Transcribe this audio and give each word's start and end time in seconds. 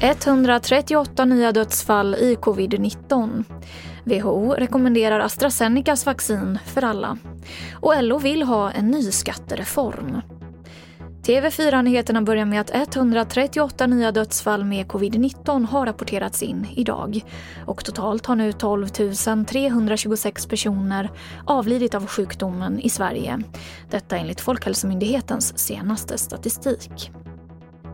138 0.00 1.24
nya 1.24 1.52
dödsfall 1.52 2.14
i 2.14 2.34
covid-19. 2.34 3.44
WHO 4.04 4.54
rekommenderar 4.54 5.20
AstraZenecas 5.20 6.06
vaccin 6.06 6.58
för 6.66 6.84
alla. 6.84 7.18
Och 7.74 8.02
LO 8.02 8.18
vill 8.18 8.42
ha 8.42 8.70
en 8.70 8.86
ny 8.86 9.10
skattereform. 9.10 10.20
TV4-nyheterna 11.22 12.22
börjar 12.22 12.44
med 12.44 12.60
att 12.60 12.74
138 12.74 13.86
nya 13.86 14.12
dödsfall 14.12 14.64
med 14.64 14.86
covid-19 14.86 15.66
har 15.66 15.86
rapporterats 15.86 16.42
in 16.42 16.66
idag. 16.76 17.20
Och 17.66 17.84
totalt 17.84 18.26
har 18.26 18.36
nu 18.36 18.52
12 18.52 18.86
326 19.46 20.46
personer 20.46 21.10
avlidit 21.44 21.94
av 21.94 22.06
sjukdomen 22.06 22.80
i 22.80 22.90
Sverige. 22.90 23.38
Detta 23.90 24.16
enligt 24.16 24.40
Folkhälsomyndighetens 24.40 25.58
senaste 25.58 26.18
statistik. 26.18 27.10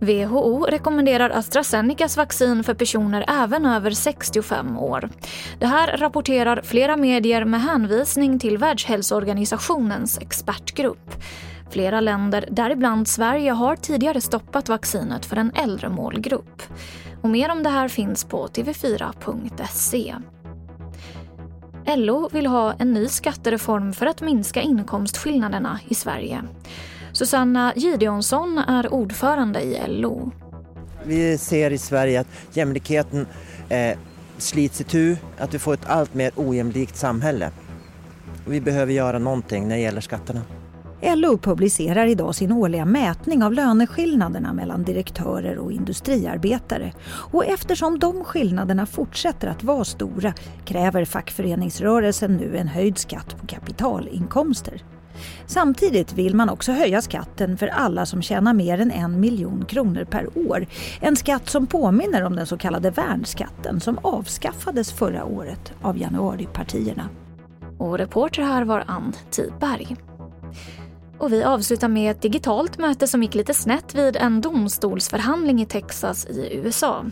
WHO 0.00 0.66
rekommenderar 0.68 1.30
AstraZenecas 1.30 2.16
vaccin 2.16 2.64
för 2.64 2.74
personer 2.74 3.24
även 3.28 3.66
över 3.66 3.90
65 3.90 4.78
år. 4.78 5.10
Det 5.58 5.66
här 5.66 5.96
rapporterar 5.96 6.60
flera 6.62 6.96
medier 6.96 7.44
med 7.44 7.62
hänvisning 7.62 8.38
till 8.38 8.58
Världshälsoorganisationens 8.58 10.18
expertgrupp. 10.18 11.22
Flera 11.70 12.00
länder, 12.00 12.48
däribland 12.50 13.08
Sverige, 13.08 13.50
har 13.50 13.76
tidigare 13.76 14.20
stoppat 14.20 14.68
vaccinet 14.68 15.26
för 15.26 15.36
en 15.36 15.52
äldre 15.54 15.88
målgrupp. 15.88 16.62
Och 17.22 17.28
mer 17.28 17.50
om 17.50 17.62
det 17.62 17.70
här 17.70 17.88
finns 17.88 18.24
på 18.24 18.46
tv4.se. 18.46 20.14
LO 21.96 22.28
vill 22.32 22.46
ha 22.46 22.72
en 22.72 22.92
ny 22.92 23.08
skattereform 23.08 23.92
för 23.92 24.06
att 24.06 24.20
minska 24.20 24.60
inkomstskillnaderna 24.60 25.80
i 25.88 25.94
Sverige. 25.94 26.42
Susanna 27.18 27.72
Gideonsson 27.76 28.58
är 28.58 28.92
ordförande 28.92 29.60
i 29.60 29.78
LO. 29.88 30.30
Vi 31.04 31.38
ser 31.38 31.70
i 31.70 31.78
Sverige 31.78 32.20
att 32.20 32.26
jämlikheten 32.52 33.26
eh, 33.68 33.98
slits 34.36 34.80
itu, 34.80 35.16
att 35.38 35.54
vi 35.54 35.58
får 35.58 35.74
ett 35.74 35.86
allt 35.86 36.14
mer 36.14 36.30
ojämlikt 36.36 36.96
samhälle. 36.96 37.50
Vi 38.46 38.60
behöver 38.60 38.92
göra 38.92 39.18
någonting 39.18 39.68
när 39.68 39.74
det 39.74 39.80
gäller 39.80 40.00
skatterna. 40.00 40.40
LO 41.02 41.38
publicerar 41.38 42.06
idag 42.06 42.34
sin 42.34 42.52
årliga 42.52 42.84
mätning 42.84 43.42
av 43.42 43.52
löneskillnaderna 43.52 44.52
mellan 44.52 44.82
direktörer 44.82 45.58
och 45.58 45.72
industriarbetare. 45.72 46.92
Och 47.32 47.44
eftersom 47.44 47.98
de 47.98 48.24
skillnaderna 48.24 48.86
fortsätter 48.86 49.48
att 49.48 49.64
vara 49.64 49.84
stora 49.84 50.34
kräver 50.64 51.04
fackföreningsrörelsen 51.04 52.36
nu 52.36 52.56
en 52.56 52.68
höjd 52.68 52.98
skatt 52.98 53.36
på 53.40 53.46
kapitalinkomster. 53.46 54.82
Samtidigt 55.46 56.12
vill 56.12 56.34
man 56.34 56.48
också 56.48 56.72
höja 56.72 57.02
skatten 57.02 57.58
för 57.58 57.66
alla 57.66 58.06
som 58.06 58.22
tjänar 58.22 58.54
mer 58.54 58.80
än 58.80 58.90
en 58.90 59.20
miljon 59.20 59.64
kronor 59.64 60.04
per 60.04 60.38
år. 60.48 60.66
En 61.00 61.16
skatt 61.16 61.48
som 61.48 61.66
påminner 61.66 62.22
om 62.22 62.36
den 62.36 62.46
så 62.46 62.56
kallade 62.56 62.90
värnskatten 62.90 63.80
som 63.80 63.98
avskaffades 64.02 64.92
förra 64.92 65.24
året 65.24 65.72
av 65.82 65.98
januaripartierna. 65.98 67.08
Och 67.78 67.98
reporter 67.98 68.42
här 68.42 68.64
var 68.64 68.84
Ann 68.86 69.12
Tiberg. 69.30 69.96
Och 71.18 71.32
vi 71.32 71.42
avslutar 71.42 71.88
med 71.88 72.10
ett 72.10 72.22
digitalt 72.22 72.78
möte 72.78 73.06
som 73.06 73.22
gick 73.22 73.34
lite 73.34 73.54
snett 73.54 73.94
vid 73.94 74.16
en 74.16 74.40
domstolsförhandling 74.40 75.62
i 75.62 75.66
Texas 75.66 76.26
i 76.26 76.56
USA. 76.56 77.04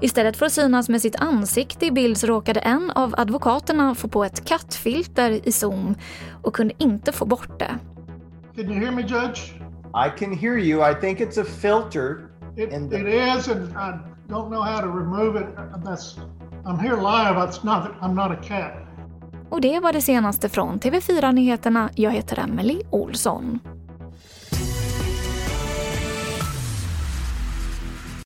Istället 0.00 0.36
för 0.36 0.46
att 0.46 0.52
synas 0.52 0.88
med 0.88 1.02
sitt 1.02 1.16
ansikte 1.16 1.86
i 1.86 1.90
bild 1.90 2.16
så 2.18 2.26
råkade 2.26 2.60
en 2.60 2.90
av 2.90 3.14
advokaterna 3.18 3.94
få 3.94 4.08
på 4.08 4.24
ett 4.24 4.44
kattfilter 4.44 5.48
i 5.48 5.52
Zoom 5.52 5.94
och 6.42 6.54
kunde 6.54 6.74
inte 6.78 7.12
få 7.12 7.24
bort 7.24 7.58
det. 7.58 7.78
Can 8.56 8.64
you 8.64 8.74
hear 8.74 8.92
me, 8.92 9.02
Judge? 9.02 9.52
I 10.06 10.18
can 10.18 10.32
hear 10.38 10.58
you. 10.58 10.90
I 10.90 10.94
think 11.00 11.20
it's 11.20 11.40
a 11.40 11.44
filter. 11.60 12.16
It, 12.56 12.72
in 12.72 12.90
the- 12.90 12.96
it 13.00 13.38
is, 13.38 13.48
and 13.48 13.68
I 13.68 13.98
don't 14.32 14.48
know 14.48 14.62
how 14.62 14.80
to 14.80 14.86
remove 14.98 15.40
it. 15.40 15.46
That's, 15.84 16.18
I'm 16.64 16.78
here 16.78 16.96
live. 16.96 17.48
It's 17.48 17.64
not, 17.64 17.88
I'm 18.00 18.14
not 18.14 18.30
a 18.38 18.42
cat. 18.48 18.72
Och 19.50 19.60
det 19.60 19.80
var 19.80 19.92
det 19.92 20.00
senaste 20.00 20.48
från 20.48 20.78
TV4 20.80 21.32
Nyheterna. 21.32 21.90
Jag 21.94 22.10
heter 22.10 22.38
Emily 22.38 22.80
Olsson. 22.90 23.58